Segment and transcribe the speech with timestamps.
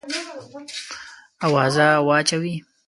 [1.47, 2.55] آوازه واچوې.